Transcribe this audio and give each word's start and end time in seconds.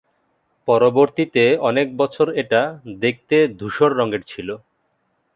পরবর্তীতে 0.67 1.43
অনেক 1.69 1.87
বছর 1.97 2.27
এটা 2.41 2.61
দেখতে 3.01 3.37
ধূসর 3.59 3.89
রঙের 3.93 4.23
ছিল। 4.27 4.49